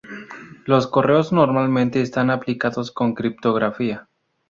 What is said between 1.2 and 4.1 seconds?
normalmente están aplicados con criptografía.